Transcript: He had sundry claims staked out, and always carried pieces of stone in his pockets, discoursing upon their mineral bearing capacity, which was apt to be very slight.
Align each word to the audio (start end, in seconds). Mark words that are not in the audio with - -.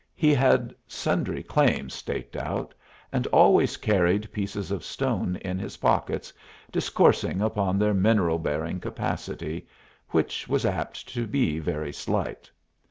He 0.15 0.33
had 0.33 0.73
sundry 0.87 1.43
claims 1.43 1.93
staked 1.93 2.35
out, 2.35 2.73
and 3.13 3.27
always 3.27 3.77
carried 3.77 4.31
pieces 4.33 4.71
of 4.71 4.83
stone 4.83 5.35
in 5.41 5.59
his 5.59 5.77
pockets, 5.77 6.33
discoursing 6.71 7.39
upon 7.39 7.77
their 7.77 7.93
mineral 7.93 8.39
bearing 8.39 8.79
capacity, 8.79 9.67
which 10.09 10.47
was 10.47 10.65
apt 10.65 11.07
to 11.09 11.27
be 11.27 11.59
very 11.59 11.93
slight. 11.93 12.49